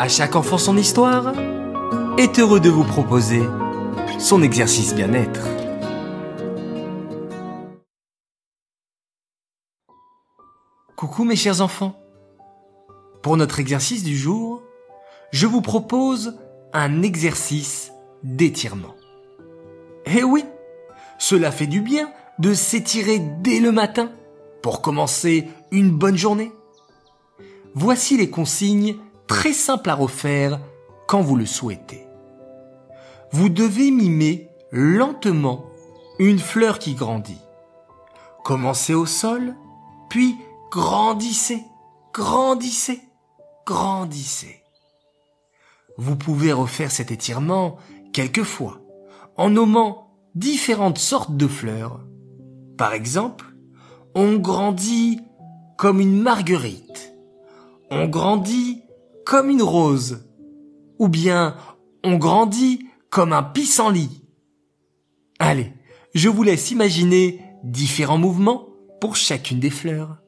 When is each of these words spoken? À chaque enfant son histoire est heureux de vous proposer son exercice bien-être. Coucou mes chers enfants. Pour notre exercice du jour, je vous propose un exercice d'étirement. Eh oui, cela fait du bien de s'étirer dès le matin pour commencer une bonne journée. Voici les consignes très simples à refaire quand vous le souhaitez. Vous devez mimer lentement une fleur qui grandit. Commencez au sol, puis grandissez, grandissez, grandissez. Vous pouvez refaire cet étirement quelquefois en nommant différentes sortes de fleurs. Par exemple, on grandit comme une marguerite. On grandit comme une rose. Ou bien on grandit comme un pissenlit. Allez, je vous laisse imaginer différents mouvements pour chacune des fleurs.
À 0.00 0.08
chaque 0.08 0.34
enfant 0.34 0.56
son 0.56 0.78
histoire 0.78 1.34
est 2.16 2.38
heureux 2.38 2.58
de 2.58 2.70
vous 2.70 2.84
proposer 2.84 3.42
son 4.18 4.42
exercice 4.42 4.94
bien-être. 4.94 5.46
Coucou 10.96 11.24
mes 11.24 11.36
chers 11.36 11.60
enfants. 11.60 12.00
Pour 13.20 13.36
notre 13.36 13.60
exercice 13.60 14.02
du 14.02 14.16
jour, 14.16 14.62
je 15.32 15.46
vous 15.46 15.60
propose 15.60 16.38
un 16.72 17.02
exercice 17.02 17.92
d'étirement. 18.22 18.94
Eh 20.06 20.22
oui, 20.22 20.46
cela 21.18 21.52
fait 21.52 21.66
du 21.66 21.82
bien 21.82 22.10
de 22.38 22.54
s'étirer 22.54 23.18
dès 23.18 23.60
le 23.60 23.70
matin 23.70 24.10
pour 24.62 24.80
commencer 24.80 25.46
une 25.70 25.90
bonne 25.90 26.16
journée. 26.16 26.52
Voici 27.74 28.16
les 28.16 28.30
consignes 28.30 28.96
très 29.30 29.52
simples 29.52 29.88
à 29.90 29.94
refaire 29.94 30.58
quand 31.06 31.20
vous 31.20 31.36
le 31.36 31.46
souhaitez. 31.46 32.04
Vous 33.30 33.48
devez 33.48 33.92
mimer 33.92 34.50
lentement 34.72 35.66
une 36.18 36.40
fleur 36.40 36.80
qui 36.80 36.94
grandit. 36.94 37.40
Commencez 38.42 38.92
au 38.92 39.06
sol, 39.06 39.54
puis 40.08 40.34
grandissez, 40.72 41.62
grandissez, 42.12 43.02
grandissez. 43.64 44.64
Vous 45.96 46.16
pouvez 46.16 46.52
refaire 46.52 46.90
cet 46.90 47.12
étirement 47.12 47.76
quelquefois 48.12 48.80
en 49.36 49.50
nommant 49.50 50.08
différentes 50.34 50.98
sortes 50.98 51.36
de 51.36 51.46
fleurs. 51.46 52.00
Par 52.76 52.94
exemple, 52.94 53.46
on 54.16 54.38
grandit 54.38 55.20
comme 55.78 56.00
une 56.00 56.20
marguerite. 56.20 57.14
On 57.92 58.08
grandit 58.08 58.79
comme 59.30 59.48
une 59.48 59.62
rose. 59.62 60.24
Ou 60.98 61.06
bien 61.06 61.56
on 62.02 62.16
grandit 62.16 62.88
comme 63.10 63.32
un 63.32 63.44
pissenlit. 63.44 64.24
Allez, 65.38 65.72
je 66.14 66.28
vous 66.28 66.42
laisse 66.42 66.72
imaginer 66.72 67.40
différents 67.62 68.18
mouvements 68.18 68.66
pour 69.00 69.14
chacune 69.14 69.60
des 69.60 69.70
fleurs. 69.70 70.20